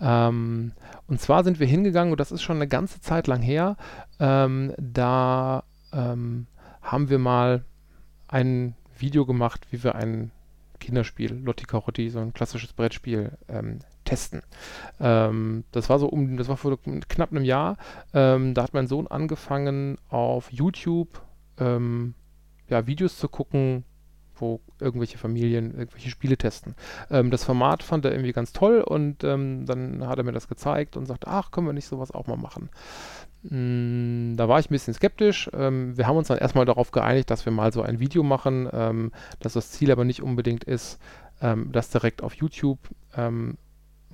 Ähm, 0.00 0.72
und 1.08 1.20
zwar 1.20 1.42
sind 1.42 1.58
wir 1.58 1.66
hingegangen, 1.66 2.12
und 2.12 2.20
das 2.20 2.32
ist 2.32 2.42
schon 2.42 2.56
eine 2.56 2.68
ganze 2.68 3.00
Zeit 3.00 3.26
lang 3.26 3.42
her, 3.42 3.76
ähm, 4.20 4.72
da 4.78 5.64
ähm, 5.92 6.46
haben 6.82 7.10
wir 7.10 7.18
mal 7.18 7.64
ein 8.28 8.74
Video 8.96 9.26
gemacht, 9.26 9.66
wie 9.70 9.82
wir 9.82 9.96
ein 9.96 10.30
Kinderspiel, 10.78 11.34
Lotti 11.34 11.64
Carotti, 11.66 12.08
so 12.10 12.20
ein 12.20 12.32
klassisches 12.32 12.72
Brettspiel, 12.72 13.32
ähm, 13.48 13.80
testen. 14.10 14.42
Ähm, 14.98 15.64
das 15.72 15.88
war 15.88 15.98
so 15.98 16.08
um, 16.08 16.36
das 16.36 16.48
war 16.48 16.56
vor 16.56 16.78
knapp 17.08 17.30
einem 17.30 17.44
Jahr. 17.44 17.76
Ähm, 18.12 18.54
da 18.54 18.62
hat 18.64 18.74
mein 18.74 18.88
Sohn 18.88 19.06
angefangen 19.06 19.98
auf 20.08 20.50
YouTube 20.50 21.22
ähm, 21.58 22.14
ja, 22.68 22.86
Videos 22.86 23.18
zu 23.18 23.28
gucken, 23.28 23.84
wo 24.34 24.60
irgendwelche 24.80 25.18
Familien 25.18 25.76
irgendwelche 25.76 26.10
Spiele 26.10 26.36
testen. 26.36 26.74
Ähm, 27.10 27.30
das 27.30 27.44
Format 27.44 27.82
fand 27.82 28.04
er 28.04 28.12
irgendwie 28.12 28.32
ganz 28.32 28.52
toll 28.52 28.80
und 28.80 29.22
ähm, 29.22 29.66
dann 29.66 30.06
hat 30.08 30.18
er 30.18 30.24
mir 30.24 30.32
das 30.32 30.48
gezeigt 30.48 30.96
und 30.96 31.06
sagte, 31.06 31.28
ach, 31.28 31.50
können 31.50 31.66
wir 31.66 31.72
nicht 31.72 31.86
sowas 31.86 32.10
auch 32.10 32.26
mal 32.26 32.36
machen. 32.36 32.70
Mm, 33.42 34.36
da 34.36 34.48
war 34.48 34.58
ich 34.58 34.70
ein 34.70 34.74
bisschen 34.74 34.94
skeptisch. 34.94 35.50
Ähm, 35.52 35.96
wir 35.96 36.06
haben 36.06 36.16
uns 36.16 36.28
dann 36.28 36.38
erstmal 36.38 36.64
darauf 36.64 36.90
geeinigt, 36.90 37.30
dass 37.30 37.44
wir 37.44 37.52
mal 37.52 37.72
so 37.72 37.82
ein 37.82 38.00
Video 38.00 38.22
machen, 38.22 38.68
ähm, 38.72 39.12
dass 39.40 39.52
das 39.52 39.70
Ziel 39.70 39.92
aber 39.92 40.04
nicht 40.04 40.22
unbedingt 40.22 40.64
ist, 40.64 40.98
ähm, 41.40 41.70
das 41.72 41.90
direkt 41.90 42.22
auf 42.22 42.34
YouTube 42.34 42.78
ähm, 43.16 43.58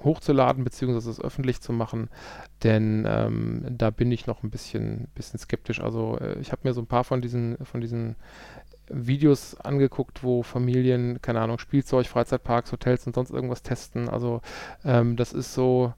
hochzuladen 0.03 0.65
beziehungsweise 0.65 1.11
es 1.11 1.21
öffentlich 1.21 1.61
zu 1.61 1.73
machen, 1.73 2.11
denn 2.63 3.07
ähm, 3.09 3.65
da 3.71 3.91
bin 3.91 4.13
ich 4.13 4.27
noch 4.27 4.43
ein 4.43 4.51
bisschen, 4.51 5.09
bisschen 5.15 5.39
skeptisch. 5.39 5.81
Also 5.81 6.19
äh, 6.19 6.39
ich 6.41 6.53
habe 6.53 6.63
mir 6.65 6.75
so 6.75 6.83
ein 6.83 6.87
paar 6.87 7.05
von 7.05 7.23
diesen, 7.23 7.57
von 7.65 7.81
diesen 7.81 8.17
Videos 8.89 9.59
angeguckt, 9.59 10.23
wo 10.23 10.43
Familien, 10.43 11.21
keine 11.23 11.41
Ahnung, 11.41 11.59
Spielzeug, 11.59 12.07
Freizeitparks, 12.07 12.73
Hotels 12.73 13.07
und 13.07 13.15
sonst 13.15 13.31
irgendwas 13.31 13.63
testen. 13.63 14.09
Also 14.09 14.43
ähm, 14.85 15.17
das 15.17 15.33
ist 15.33 15.55
so 15.55 15.93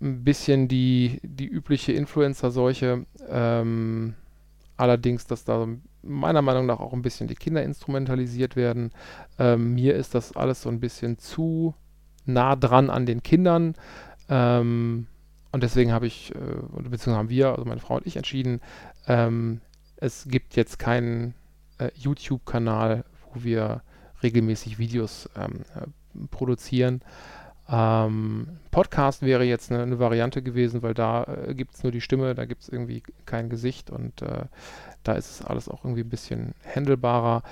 ein 0.00 0.24
bisschen 0.24 0.68
die, 0.68 1.20
die 1.22 1.46
übliche 1.46 1.92
Influencer-Seuche. 1.92 3.06
Ähm, 3.28 4.14
allerdings, 4.76 5.26
dass 5.26 5.44
da 5.44 5.68
meiner 6.02 6.42
Meinung 6.42 6.66
nach 6.66 6.80
auch 6.80 6.92
ein 6.92 7.02
bisschen 7.02 7.28
die 7.28 7.34
Kinder 7.34 7.62
instrumentalisiert 7.62 8.56
werden. 8.56 8.90
Ähm, 9.38 9.74
mir 9.74 9.94
ist 9.94 10.14
das 10.14 10.34
alles 10.36 10.62
so 10.62 10.68
ein 10.68 10.80
bisschen 10.80 11.18
zu 11.18 11.74
nah 12.28 12.56
dran 12.56 12.90
an 12.90 13.06
den 13.06 13.22
Kindern. 13.22 13.74
Ähm, 14.28 15.06
und 15.50 15.62
deswegen 15.62 15.92
habe 15.92 16.06
ich, 16.06 16.34
äh, 16.34 16.38
beziehungsweise 16.38 17.16
haben 17.16 17.30
wir, 17.30 17.48
also 17.50 17.64
meine 17.64 17.80
Frau 17.80 17.96
und 17.96 18.06
ich, 18.06 18.16
entschieden, 18.16 18.60
ähm, 19.06 19.60
es 19.96 20.28
gibt 20.28 20.54
jetzt 20.54 20.78
keinen 20.78 21.34
äh, 21.78 21.90
YouTube-Kanal, 21.94 23.04
wo 23.32 23.42
wir 23.42 23.82
regelmäßig 24.22 24.78
Videos 24.78 25.28
ähm, 25.36 25.62
äh, 25.74 26.26
produzieren. 26.30 27.00
Ähm, 27.70 28.58
Podcast 28.70 29.22
wäre 29.22 29.44
jetzt 29.44 29.70
eine, 29.70 29.82
eine, 29.82 29.98
Variante 29.98 30.42
gewesen, 30.42 30.82
weil 30.82 30.94
da 30.94 31.24
äh, 31.24 31.54
gibt 31.54 31.74
es 31.74 31.82
nur 31.82 31.92
die 31.92 32.00
Stimme, 32.00 32.34
da 32.34 32.46
gibt 32.46 32.62
es 32.62 32.68
irgendwie 32.70 33.02
kein 33.26 33.50
Gesicht 33.50 33.90
und 33.90 34.22
äh, 34.22 34.46
da 35.02 35.12
ist 35.12 35.30
es 35.30 35.44
alles 35.44 35.68
auch 35.68 35.84
irgendwie 35.84 36.02
ein 36.02 36.08
bisschen 36.08 36.54
handelbarer, 36.74 37.42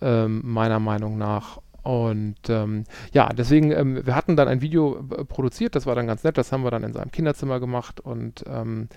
ähm, 0.00 0.40
meiner 0.44 0.80
Meinung 0.80 1.18
nach. 1.18 1.60
Und 1.82 2.36
ähm, 2.48 2.84
ja, 3.12 3.28
deswegen, 3.28 3.70
ähm, 3.70 4.04
wir 4.04 4.14
hatten 4.14 4.36
dann 4.36 4.48
ein 4.48 4.60
Video 4.60 5.06
äh, 5.10 5.24
produziert, 5.24 5.76
das 5.76 5.86
war 5.86 5.94
dann 5.94 6.06
ganz 6.06 6.24
nett, 6.24 6.36
das 6.36 6.52
haben 6.52 6.64
wir 6.64 6.70
dann 6.70 6.82
in 6.82 6.92
seinem 6.92 7.10
Kinderzimmer 7.10 7.60
gemacht. 7.60 8.00
Und 8.00 8.44
ähm, 8.46 8.88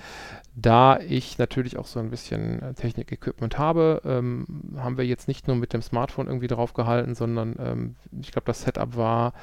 da 0.56 1.00
ich 1.00 1.38
natürlich 1.38 1.78
auch 1.78 1.86
so 1.86 2.00
ein 2.00 2.10
bisschen 2.10 2.62
äh, 2.62 2.74
Technik-Equipment 2.74 3.58
habe, 3.58 4.02
ähm, 4.04 4.46
haben 4.78 4.98
wir 4.98 5.06
jetzt 5.06 5.28
nicht 5.28 5.48
nur 5.48 5.56
mit 5.56 5.74
dem 5.74 5.82
Smartphone 5.82 6.28
irgendwie 6.28 6.48
drauf 6.48 6.74
gehalten, 6.74 7.16
sondern 7.16 7.56
ähm, 7.60 7.96
ich 8.20 8.32
glaube, 8.32 8.46
das 8.46 8.64
Setup 8.64 8.96
war 8.96 9.34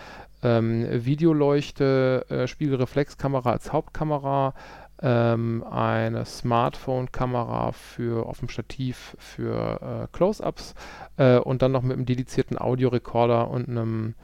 ähm, 0.43 0.87
Videoleuchte, 1.05 2.27
äh, 2.29 2.47
Spiegelreflexkamera 2.47 3.51
als 3.51 3.73
Hauptkamera, 3.73 4.55
ähm, 5.03 5.65
eine 5.65 6.25
Smartphone-Kamera 6.25 7.73
für 7.73 8.27
auf 8.27 8.41
dem 8.41 8.49
Stativ 8.49 9.17
für 9.19 9.81
äh, 9.81 10.17
Close-ups 10.17 10.75
äh, 11.17 11.39
und 11.39 11.63
dann 11.63 11.73
noch 11.73 11.83
mit 11.83 11.97
einem 11.97 12.07
dedizierten 12.07 12.59
Audiorekorder 12.59 13.49
und 13.51 13.69
einem 13.69 14.15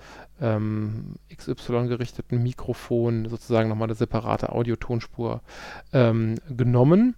ähm, 0.40 1.16
XY 1.34 1.88
gerichteten 1.88 2.42
Mikrofon 2.42 3.28
sozusagen 3.28 3.68
nochmal 3.68 3.88
eine 3.88 3.94
separate 3.94 4.50
Audiotonspur 4.50 5.42
ähm, 5.92 6.36
genommen 6.48 7.14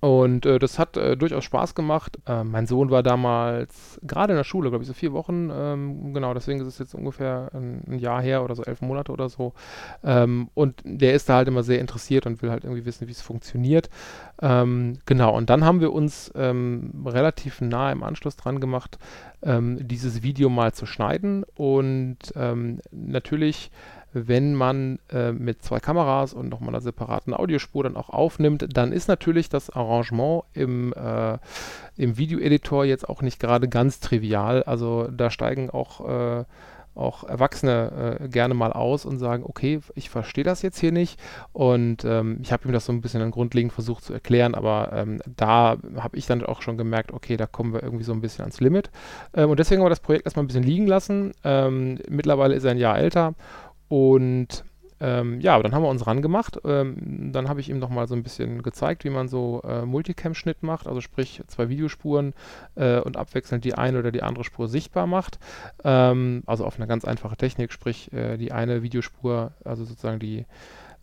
und 0.00 0.46
äh, 0.46 0.60
das 0.60 0.78
hat 0.78 0.96
äh, 0.96 1.16
durchaus 1.16 1.44
Spaß 1.44 1.74
gemacht. 1.74 2.18
Äh, 2.26 2.44
mein 2.44 2.66
Sohn 2.66 2.90
war 2.90 3.02
damals 3.02 3.98
gerade 4.02 4.32
in 4.32 4.36
der 4.36 4.44
Schule, 4.44 4.70
glaube 4.70 4.82
ich, 4.82 4.88
so 4.88 4.94
vier 4.94 5.12
Wochen. 5.12 5.50
Ähm, 5.52 6.14
genau, 6.14 6.34
deswegen 6.34 6.60
ist 6.60 6.68
es 6.68 6.78
jetzt 6.78 6.94
ungefähr 6.94 7.50
ein, 7.52 7.82
ein, 7.88 7.98
Jahr 7.98 8.22
her 8.22 8.44
oder 8.44 8.54
so, 8.54 8.62
elf 8.62 8.80
Monate 8.80 9.10
oder 9.10 9.28
so. 9.28 9.54
Ähm, 10.04 10.50
und 10.54 10.82
der 10.84 11.14
ist 11.14 11.28
da 11.28 11.36
halt 11.36 11.48
immer 11.48 11.64
sehr 11.64 11.80
interessiert 11.80 12.26
und 12.26 12.42
will 12.42 12.50
halt 12.50 12.62
irgendwie 12.62 12.84
wissen, 12.84 13.08
wie 13.08 13.12
es 13.12 13.22
funktioniert. 13.22 13.90
Ähm, 14.40 14.98
genau, 15.04 15.36
und 15.36 15.50
dann 15.50 15.64
haben 15.64 15.80
wir 15.80 15.92
uns 15.92 16.30
ähm, 16.36 17.04
relativ 17.04 17.60
nah 17.60 17.90
im 17.90 18.04
Anschluss 18.04 18.36
dran 18.36 18.60
gemacht, 18.60 18.98
ähm, 19.42 19.78
dieses 19.80 20.22
Video 20.22 20.48
mal 20.48 20.72
zu 20.72 20.86
schneiden. 20.86 21.44
Und 21.56 22.18
ähm, 22.36 22.80
natürlich 22.92 23.72
wenn 24.12 24.54
man 24.54 24.98
äh, 25.10 25.32
mit 25.32 25.62
zwei 25.62 25.80
Kameras 25.80 26.32
und 26.32 26.48
nochmal 26.48 26.70
einer 26.70 26.80
separaten 26.80 27.34
Audiospur 27.34 27.84
dann 27.84 27.96
auch 27.96 28.10
aufnimmt, 28.10 28.66
dann 28.72 28.92
ist 28.92 29.08
natürlich 29.08 29.48
das 29.48 29.70
Arrangement 29.70 30.44
im, 30.54 30.92
äh, 30.92 31.38
im 31.96 32.16
Videoeditor 32.16 32.84
jetzt 32.84 33.08
auch 33.08 33.22
nicht 33.22 33.40
gerade 33.40 33.68
ganz 33.68 34.00
trivial. 34.00 34.62
Also 34.62 35.08
da 35.10 35.30
steigen 35.30 35.70
auch 35.70 36.40
äh, 36.40 36.44
auch 36.98 37.24
Erwachsene 37.24 38.18
äh, 38.20 38.28
gerne 38.28 38.54
mal 38.54 38.72
aus 38.72 39.06
und 39.06 39.18
sagen, 39.18 39.44
okay, 39.46 39.80
ich 39.94 40.10
verstehe 40.10 40.44
das 40.44 40.62
jetzt 40.62 40.78
hier 40.78 40.92
nicht. 40.92 41.18
Und 41.52 42.04
ähm, 42.04 42.38
ich 42.42 42.52
habe 42.52 42.68
ihm 42.68 42.72
das 42.72 42.84
so 42.84 42.92
ein 42.92 43.00
bisschen 43.00 43.20
dann 43.20 43.30
grundlegend 43.30 43.72
versucht 43.72 44.04
zu 44.04 44.12
erklären, 44.12 44.54
aber 44.54 44.90
ähm, 44.92 45.20
da 45.36 45.76
habe 45.96 46.16
ich 46.16 46.26
dann 46.26 46.44
auch 46.44 46.60
schon 46.60 46.76
gemerkt, 46.76 47.12
okay, 47.12 47.36
da 47.36 47.46
kommen 47.46 47.72
wir 47.72 47.82
irgendwie 47.82 48.04
so 48.04 48.12
ein 48.12 48.20
bisschen 48.20 48.42
ans 48.42 48.60
Limit. 48.60 48.90
Ähm, 49.34 49.50
und 49.50 49.58
deswegen 49.58 49.80
haben 49.80 49.86
wir 49.86 49.90
das 49.90 50.00
Projekt 50.00 50.26
erstmal 50.26 50.44
ein 50.44 50.48
bisschen 50.48 50.64
liegen 50.64 50.86
lassen. 50.86 51.32
Ähm, 51.44 51.98
mittlerweile 52.08 52.54
ist 52.54 52.64
er 52.64 52.72
ein 52.72 52.78
Jahr 52.78 52.98
älter 52.98 53.34
und 53.88 54.64
ähm, 55.00 55.40
ja, 55.40 55.60
dann 55.62 55.74
haben 55.74 55.82
wir 55.82 55.88
uns 55.88 56.06
rangemacht. 56.06 56.60
Ähm, 56.64 57.30
dann 57.32 57.48
habe 57.48 57.60
ich 57.60 57.68
ihm 57.68 57.78
nochmal 57.78 58.08
so 58.08 58.14
ein 58.14 58.22
bisschen 58.22 58.62
gezeigt, 58.62 59.04
wie 59.04 59.10
man 59.10 59.28
so 59.28 59.62
äh, 59.64 59.84
Multicam-Schnitt 59.84 60.62
macht, 60.62 60.86
also 60.86 61.00
sprich 61.00 61.42
zwei 61.46 61.68
Videospuren 61.68 62.34
äh, 62.74 62.98
und 62.98 63.16
abwechselnd 63.16 63.64
die 63.64 63.74
eine 63.74 64.00
oder 64.00 64.10
die 64.10 64.22
andere 64.22 64.44
Spur 64.44 64.68
sichtbar 64.68 65.06
macht. 65.06 65.38
Ähm, 65.84 66.42
also 66.46 66.64
auf 66.64 66.76
eine 66.76 66.88
ganz 66.88 67.04
einfache 67.04 67.36
Technik, 67.36 67.72
sprich 67.72 68.12
äh, 68.12 68.36
die 68.36 68.52
eine 68.52 68.82
Videospur, 68.82 69.52
also 69.64 69.84
sozusagen 69.84 70.18
die 70.18 70.46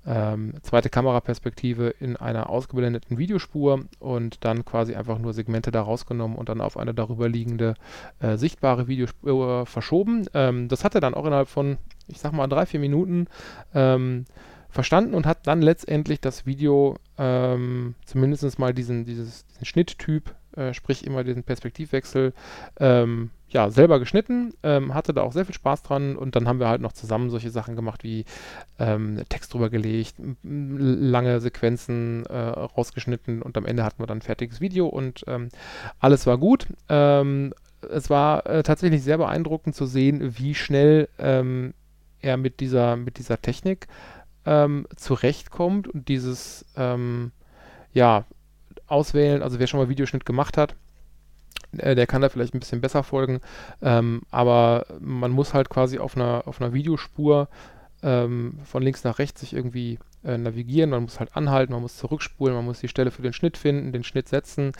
ähm, 0.07 0.53
zweite 0.61 0.89
Kameraperspektive 0.89 1.87
in 1.87 2.15
einer 2.15 2.49
ausgeblendeten 2.49 3.17
Videospur 3.17 3.85
und 3.99 4.43
dann 4.45 4.63
quasi 4.63 4.93
einfach 4.93 5.17
nur 5.17 5.33
Segmente 5.33 5.71
da 5.71 5.81
rausgenommen 5.81 6.37
und 6.37 6.49
dann 6.49 6.61
auf 6.61 6.77
eine 6.77 6.93
darüber 6.93 7.27
liegende 7.27 7.73
äh, 8.19 8.37
sichtbare 8.37 8.87
Videospur 8.87 9.65
verschoben. 9.65 10.27
Ähm, 10.33 10.67
das 10.67 10.83
hat 10.83 10.95
er 10.95 11.01
dann 11.01 11.15
auch 11.15 11.25
innerhalb 11.25 11.47
von, 11.47 11.77
ich 12.07 12.19
sag 12.19 12.33
mal, 12.33 12.47
drei, 12.47 12.65
vier 12.65 12.79
Minuten 12.79 13.27
ähm, 13.73 14.25
verstanden 14.69 15.13
und 15.13 15.25
hat 15.25 15.47
dann 15.47 15.61
letztendlich 15.61 16.19
das 16.19 16.45
Video 16.45 16.97
ähm, 17.17 17.95
zumindest 18.05 18.59
mal 18.59 18.73
diesen, 18.73 19.05
dieses, 19.05 19.45
diesen 19.47 19.65
Schnitttyp, 19.65 20.35
äh, 20.55 20.73
sprich 20.73 21.05
immer 21.05 21.23
diesen 21.23 21.43
Perspektivwechsel, 21.43 22.33
ähm, 22.79 23.31
ja, 23.47 23.69
selber 23.69 23.99
geschnitten, 23.99 24.53
ähm, 24.63 24.93
hatte 24.93 25.13
da 25.13 25.21
auch 25.21 25.31
sehr 25.31 25.45
viel 25.45 25.55
Spaß 25.55 25.83
dran 25.83 26.17
und 26.17 26.35
dann 26.35 26.47
haben 26.47 26.59
wir 26.59 26.67
halt 26.67 26.81
noch 26.81 26.91
zusammen 26.91 27.29
solche 27.29 27.51
Sachen 27.51 27.77
gemacht 27.77 28.03
wie 28.03 28.25
ähm, 28.77 29.21
Text 29.29 29.53
drüber 29.53 29.69
gelegt, 29.69 30.15
lange 30.43 31.39
Sequenzen 31.39 32.25
äh, 32.25 32.37
rausgeschnitten 32.37 33.41
und 33.41 33.57
am 33.57 33.65
Ende 33.65 33.85
hatten 33.85 34.01
wir 34.01 34.07
dann 34.07 34.17
ein 34.17 34.23
fertiges 34.23 34.59
Video 34.59 34.87
und 34.87 35.23
ähm, 35.27 35.49
alles 35.99 36.27
war 36.27 36.37
gut. 36.37 36.67
Ähm, 36.89 37.53
es 37.89 38.09
war 38.09 38.45
äh, 38.45 38.63
tatsächlich 38.63 39.03
sehr 39.03 39.19
beeindruckend 39.19 39.75
zu 39.75 39.85
sehen, 39.85 40.37
wie 40.37 40.55
schnell 40.55 41.07
ähm, 41.17 41.73
er 42.25 42.37
mit 42.37 42.59
dieser, 42.59 42.95
mit 42.97 43.17
dieser 43.17 43.41
Technik 43.41 43.87
ähm, 44.45 44.87
zurechtkommt 44.95 45.87
und 45.87 46.07
dieses 46.07 46.65
ja, 47.95 48.25
auswählen, 48.87 49.41
also 49.41 49.59
wer 49.59 49.67
schon 49.67 49.79
mal 49.79 49.89
Videoschnitt 49.89 50.25
gemacht 50.25 50.57
hat, 50.57 50.75
äh, 51.77 51.95
der 51.95 52.07
kann 52.07 52.21
da 52.21 52.29
vielleicht 52.29 52.53
ein 52.53 52.59
bisschen 52.59 52.81
besser 52.81 53.03
folgen. 53.03 53.39
Ähm, 53.81 54.21
aber 54.29 54.85
man 54.99 55.31
muss 55.31 55.53
halt 55.53 55.69
quasi 55.69 55.97
auf 55.97 56.15
einer, 56.15 56.43
auf 56.45 56.61
einer 56.61 56.73
Videospur 56.73 57.49
ähm, 58.03 58.59
von 58.63 58.83
links 58.83 59.03
nach 59.03 59.17
rechts 59.19 59.41
sich 59.41 59.53
irgendwie 59.53 59.99
äh, 60.25 60.37
navigieren. 60.37 60.89
Man 60.89 61.03
muss 61.03 61.19
halt 61.19 61.35
anhalten, 61.35 61.73
man 61.73 61.81
muss 61.81 61.97
zurückspulen, 61.97 62.55
man 62.55 62.65
muss 62.65 62.79
die 62.79 62.87
Stelle 62.87 63.11
für 63.11 63.21
den 63.21 63.33
Schnitt 63.33 63.57
finden, 63.57 63.91
den 63.91 64.03
Schnitt 64.03 64.27
setzen, 64.27 64.71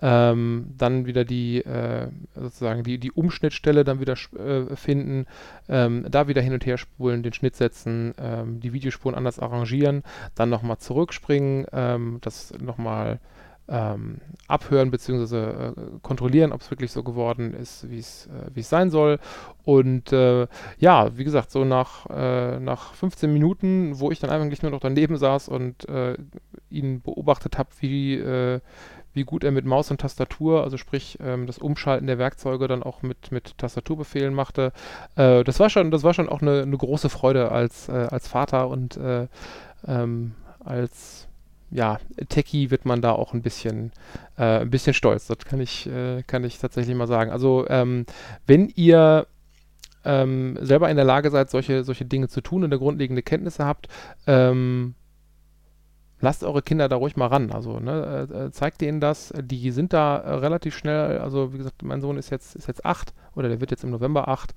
ähm, 0.00 0.74
dann 0.76 1.06
wieder 1.06 1.24
die 1.24 1.58
äh, 1.58 2.08
sozusagen 2.34 2.82
die, 2.82 2.98
die 2.98 3.12
Umschnittstelle 3.12 3.84
dann 3.84 4.00
wieder 4.00 4.14
äh, 4.38 4.74
finden, 4.76 5.26
ähm, 5.68 6.06
da 6.10 6.28
wieder 6.28 6.42
hin 6.42 6.54
und 6.54 6.66
her 6.66 6.78
spulen, 6.78 7.22
den 7.22 7.32
Schnitt 7.32 7.56
setzen, 7.56 8.14
ähm, 8.18 8.60
die 8.60 8.72
Videospuren 8.72 9.16
anders 9.16 9.38
arrangieren, 9.38 10.02
dann 10.34 10.50
nochmal 10.50 10.78
zurückspringen, 10.78 11.66
ähm, 11.72 12.18
das 12.20 12.52
nochmal 12.58 13.20
ähm, 13.68 14.20
abhören 14.46 14.90
bzw. 14.90 15.36
Äh, 15.36 15.72
kontrollieren, 16.02 16.52
ob 16.52 16.60
es 16.60 16.70
wirklich 16.70 16.92
so 16.92 17.02
geworden 17.02 17.54
ist, 17.54 17.88
wie 17.90 17.98
es 17.98 18.28
äh, 18.54 18.62
sein 18.62 18.90
soll. 18.90 19.18
Und 19.64 20.12
äh, 20.12 20.46
ja, 20.78 21.16
wie 21.16 21.24
gesagt, 21.24 21.50
so 21.50 21.64
nach, 21.64 22.06
äh, 22.10 22.58
nach 22.60 22.94
15 22.94 23.32
Minuten, 23.32 23.98
wo 23.98 24.10
ich 24.10 24.20
dann 24.20 24.30
eigentlich 24.30 24.62
nur 24.62 24.70
noch 24.70 24.80
daneben 24.80 25.16
saß 25.16 25.48
und 25.48 25.88
äh, 25.88 26.16
ihn 26.68 27.00
beobachtet 27.00 27.56
habe, 27.56 27.70
wie, 27.80 28.14
äh, 28.14 28.60
wie 29.14 29.24
gut 29.24 29.44
er 29.44 29.50
mit 29.50 29.64
Maus 29.64 29.90
und 29.90 30.00
Tastatur, 30.00 30.62
also 30.62 30.76
sprich 30.76 31.18
ähm, 31.22 31.46
das 31.46 31.58
Umschalten 31.58 32.06
der 32.06 32.18
Werkzeuge 32.18 32.68
dann 32.68 32.82
auch 32.82 33.00
mit, 33.00 33.32
mit 33.32 33.56
Tastaturbefehlen 33.58 34.34
machte. 34.34 34.72
das 35.14 35.60
war 35.60 35.70
schon, 35.70 35.90
das 35.90 36.02
war 36.02 36.14
schon 36.14 36.28
auch 36.28 36.42
eine, 36.42 36.62
eine 36.62 36.76
große 36.76 37.08
Freude 37.08 37.52
als, 37.52 37.88
als 37.88 38.26
Vater 38.26 38.68
und 38.68 38.98
ähm, 39.86 40.34
als 40.58 41.28
ja, 41.74 41.98
Techie 42.28 42.70
wird 42.70 42.86
man 42.86 43.02
da 43.02 43.10
auch 43.12 43.34
ein 43.34 43.42
bisschen, 43.42 43.90
äh, 44.38 44.60
ein 44.60 44.70
bisschen 44.70 44.94
stolz. 44.94 45.26
Das 45.26 45.38
kann 45.38 45.60
ich, 45.60 45.88
äh, 45.88 46.22
kann 46.22 46.44
ich 46.44 46.58
tatsächlich 46.58 46.94
mal 46.94 47.08
sagen. 47.08 47.32
Also, 47.32 47.66
ähm, 47.68 48.06
wenn 48.46 48.68
ihr 48.68 49.26
ähm, 50.04 50.56
selber 50.60 50.88
in 50.88 50.96
der 50.96 51.04
Lage 51.04 51.30
seid, 51.30 51.50
solche, 51.50 51.82
solche 51.82 52.04
Dinge 52.04 52.28
zu 52.28 52.42
tun 52.42 52.62
und 52.62 52.72
eine 52.72 52.78
grundlegende 52.78 53.22
Kenntnisse 53.22 53.64
habt, 53.64 53.88
ähm, 54.28 54.94
lasst 56.24 56.42
eure 56.42 56.62
Kinder 56.62 56.88
da 56.88 56.96
ruhig 56.96 57.16
mal 57.16 57.28
ran. 57.28 57.52
Also 57.52 57.78
ne, 57.78 58.28
äh, 58.30 58.46
äh, 58.46 58.50
zeigt 58.50 58.80
denen 58.80 59.00
das. 59.00 59.32
Die 59.40 59.70
sind 59.70 59.92
da 59.92 60.16
äh, 60.16 60.34
relativ 60.34 60.74
schnell. 60.76 61.18
Also 61.18 61.52
wie 61.52 61.58
gesagt, 61.58 61.82
mein 61.82 62.00
Sohn 62.00 62.16
ist 62.16 62.30
jetzt 62.30 62.56
ist 62.56 62.66
jetzt 62.66 62.84
acht 62.84 63.14
oder 63.36 63.48
der 63.48 63.60
wird 63.60 63.70
jetzt 63.70 63.84
im 63.84 63.90
November 63.90 64.26
acht. 64.26 64.54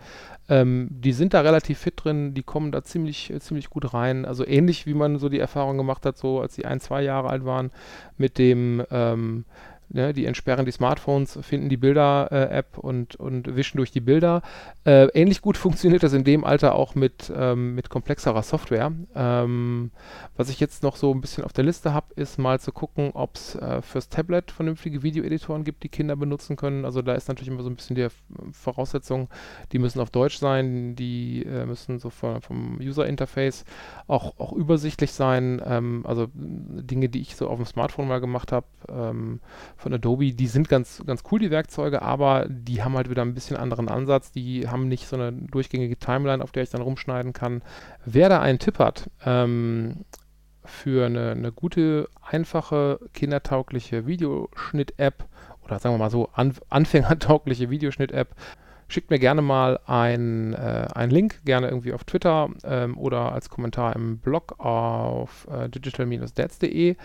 Ähm, 0.50 0.88
die 0.89 1.12
sind 1.12 1.33
da 1.33 1.41
relativ 1.41 1.77
fit 1.77 1.93
drin. 1.97 2.33
Die 2.33 2.43
kommen 2.43 2.71
da 2.71 2.83
ziemlich 2.83 3.29
äh, 3.29 3.39
ziemlich 3.39 3.69
gut 3.69 3.93
rein. 3.93 4.25
Also 4.25 4.47
ähnlich 4.47 4.88
wie 4.88 4.93
man 4.93 5.19
so 5.19 5.29
die 5.29 5.39
Erfahrung 5.39 5.77
gemacht 5.77 6.05
hat, 6.05 6.17
so 6.17 6.39
als 6.41 6.55
sie 6.55 6.65
ein 6.65 6.79
zwei 6.79 7.03
Jahre 7.03 7.29
alt 7.29 7.45
waren 7.45 7.71
mit 8.17 8.38
dem 8.38 8.83
ähm, 8.89 9.45
Ne, 9.89 10.13
die 10.13 10.25
entsperren 10.25 10.65
die 10.65 10.72
Smartphones, 10.74 11.39
finden 11.41 11.70
die 11.70 11.77
Bilder-App 11.77 12.77
äh, 12.77 12.79
und, 12.82 13.15
und 13.15 13.56
wischen 13.56 13.77
durch 13.77 13.89
die 13.89 14.01
Bilder. 14.01 14.41
Äh, 14.86 15.06
ähnlich 15.13 15.41
gut 15.41 15.56
funktioniert 15.58 16.03
das 16.03 16.12
in 16.12 16.25
dem 16.25 16.44
Alter 16.44 16.75
auch 16.75 16.94
mit, 16.94 17.32
ähm, 17.34 17.74
mit 17.74 17.89
komplexerer 17.89 18.44
Software. 18.44 18.91
Ähm, 19.15 19.91
was 20.36 20.50
ich 20.50 20.60
jetzt 20.60 20.84
noch 20.84 20.98
so 20.98 21.13
ein 21.13 21.22
bisschen 21.22 21.46
auf 21.46 21.53
der 21.53 21.63
Liste 21.63 21.94
habe, 21.94 22.13
ist 22.15 22.38
mal 22.38 22.60
zu 22.60 22.74
gucken, 22.74 23.12
ob 23.13 23.36
es 23.36 23.56
äh, 23.56 23.82
fürs 23.82 24.10
Tablet 24.10 24.51
vernünftige 24.51 25.03
Videoeditoren 25.03 25.63
gibt, 25.63 25.84
die 25.84 25.89
Kinder 25.89 26.17
benutzen 26.17 26.58
können. 26.58 26.84
Also 26.84 27.01
da 27.01 27.13
ist 27.13 27.29
natürlich 27.29 27.48
immer 27.48 27.63
so 27.63 27.70
ein 27.70 27.77
bisschen 27.77 27.96
die 27.96 28.08
Voraussetzung, 28.51 29.29
die 29.72 29.79
müssen 29.79 30.01
auf 30.01 30.10
Deutsch 30.10 30.38
sein, 30.38 30.98
die 30.98 31.44
äh, 31.44 31.65
müssen 31.65 32.00
so 32.00 32.10
vom, 32.10 32.41
vom 32.41 32.77
User-Interface 32.82 33.63
auch, 34.08 34.38
auch 34.38 34.51
übersichtlich 34.51 35.13
sein. 35.13 35.62
Ähm, 35.65 36.03
also 36.06 36.27
Dinge, 36.34 37.08
die 37.08 37.22
ich 37.22 37.38
so 37.38 37.48
auf 37.48 37.56
dem 37.56 37.65
Smartphone 37.65 38.10
mal 38.10 38.20
gemacht 38.20 38.51
habe 38.51 38.67
ähm, 38.89 39.39
von 39.77 39.93
Adobe, 39.93 40.34
die 40.34 40.48
sind 40.48 40.69
ganz, 40.69 41.03
ganz 41.05 41.24
cool, 41.31 41.39
die 41.39 41.51
Werkzeuge, 41.51 42.01
aber 42.01 42.48
die 42.50 42.84
haben 42.84 42.96
halt 42.96 43.10
wieder 43.10 43.22
ein 43.22 43.34
bisschen 43.34 43.57
anderen 43.57 43.89
Ansatz. 43.89 44.31
Die 44.31 44.67
haben 44.67 44.88
nicht 44.88 45.07
so 45.07 45.15
eine 45.15 45.31
durchgängige 45.31 45.98
Timeline, 45.98 46.43
auf 46.43 46.51
der 46.51 46.63
ich 46.63 46.69
dann 46.69 46.81
rumschneiden 46.81 47.34
kann. 47.34 47.62
Wer 48.05 48.29
da 48.29 48.41
einen 48.41 48.60
Tipp 48.60 48.79
hat, 48.79 49.10
ähm, 49.25 50.05
für 50.65 51.05
eine, 51.05 51.31
eine, 51.31 51.51
gute, 51.51 52.10
einfache, 52.22 53.00
kindertaugliche 53.13 54.05
Videoschnitt-App 54.05 55.25
oder 55.63 55.79
sagen 55.79 55.96
wir 55.96 56.00
mal 56.00 56.10
so, 56.10 56.29
an, 56.34 56.53
anfängertaugliche 56.69 57.69
Videoschnitt-App, 57.69 58.29
Schickt 58.88 59.10
mir 59.10 59.20
gerne 59.20 59.41
mal 59.41 59.79
einen 59.86 60.53
äh, 60.53 61.06
Link, 61.08 61.44
gerne 61.46 61.67
irgendwie 61.67 61.94
auf 61.94 62.03
Twitter 62.03 62.50
ähm, 62.63 62.98
oder 62.98 63.32
als 63.32 63.50
Kommentar 63.50 63.96
im 63.96 64.20
Blog 64.20 64.60
auf 64.60 65.48
äh, 65.51 65.70
digital-dads.de. 65.70 66.96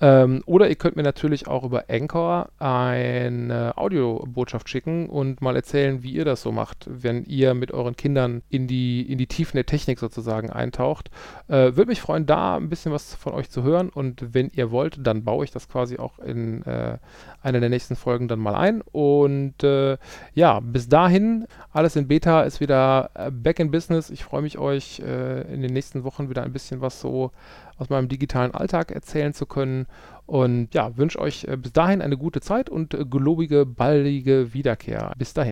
Ähm, 0.00 0.42
oder 0.46 0.68
ihr 0.68 0.76
könnt 0.76 0.96
mir 0.96 1.02
natürlich 1.02 1.48
auch 1.48 1.64
über 1.64 1.84
Anchor 1.88 2.48
eine 2.58 3.72
Audiobotschaft 3.76 4.68
schicken 4.68 5.08
und 5.08 5.40
mal 5.42 5.56
erzählen, 5.56 6.02
wie 6.02 6.12
ihr 6.12 6.24
das 6.24 6.42
so 6.42 6.52
macht, 6.52 6.86
wenn 6.88 7.24
ihr 7.24 7.54
mit 7.54 7.72
euren 7.72 7.96
Kindern 7.96 8.42
in 8.48 8.66
die, 8.66 9.02
in 9.02 9.18
die 9.18 9.26
Tiefen 9.26 9.56
der 9.56 9.66
Technik 9.66 9.98
sozusagen 9.98 10.50
eintaucht. 10.50 11.10
Äh, 11.48 11.76
Würde 11.76 11.86
mich 11.86 12.00
freuen, 12.00 12.26
da 12.26 12.56
ein 12.56 12.68
bisschen 12.68 12.92
was 12.92 13.14
von 13.14 13.32
euch 13.32 13.50
zu 13.50 13.62
hören 13.62 13.88
und 13.88 14.34
wenn 14.34 14.50
ihr 14.50 14.70
wollt, 14.70 14.98
dann 15.06 15.24
baue 15.24 15.44
ich 15.44 15.50
das 15.50 15.68
quasi 15.68 15.98
auch 15.98 16.18
in 16.18 16.62
äh, 16.64 16.98
einer 17.42 17.60
der 17.60 17.68
nächsten 17.68 17.96
Folgen 17.96 18.28
dann 18.28 18.38
mal 18.38 18.54
ein. 18.54 18.80
Und 18.80 19.62
äh, 19.62 19.98
ja, 20.34 20.60
bis 20.60 20.88
dahin, 20.88 21.31
alles 21.72 21.96
in 21.96 22.08
Beta 22.08 22.42
ist 22.42 22.60
wieder 22.60 23.10
äh, 23.14 23.30
back 23.30 23.58
in 23.58 23.70
business. 23.70 24.10
Ich 24.10 24.24
freue 24.24 24.42
mich, 24.42 24.58
euch 24.58 25.00
äh, 25.00 25.42
in 25.52 25.62
den 25.62 25.72
nächsten 25.72 26.04
Wochen 26.04 26.28
wieder 26.30 26.42
ein 26.42 26.52
bisschen 26.52 26.80
was 26.80 27.00
so 27.00 27.30
aus 27.78 27.90
meinem 27.90 28.08
digitalen 28.08 28.52
Alltag 28.54 28.90
erzählen 28.90 29.34
zu 29.34 29.46
können. 29.46 29.86
Und 30.26 30.72
ja, 30.72 30.96
wünsche 30.96 31.18
euch 31.18 31.44
äh, 31.44 31.56
bis 31.56 31.72
dahin 31.72 32.00
eine 32.00 32.16
gute 32.16 32.40
Zeit 32.40 32.70
und 32.70 32.94
äh, 32.94 33.04
gelobige, 33.04 33.66
baldige 33.66 34.54
Wiederkehr. 34.54 35.12
Bis 35.18 35.34
dahin. 35.34 35.40